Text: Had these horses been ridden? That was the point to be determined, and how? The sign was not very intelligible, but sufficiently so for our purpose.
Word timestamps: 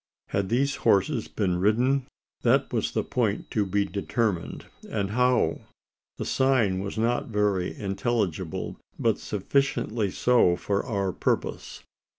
Had 0.29 0.49
these 0.49 0.77
horses 0.77 1.27
been 1.27 1.59
ridden? 1.59 2.07
That 2.41 2.73
was 2.73 2.89
the 2.91 3.03
point 3.03 3.51
to 3.51 3.67
be 3.67 3.85
determined, 3.85 4.65
and 4.89 5.11
how? 5.11 5.61
The 6.17 6.25
sign 6.25 6.79
was 6.79 6.97
not 6.97 7.27
very 7.27 7.77
intelligible, 7.77 8.77
but 8.97 9.19
sufficiently 9.19 10.09
so 10.09 10.55
for 10.55 10.83
our 10.83 11.11
purpose. 11.11 11.83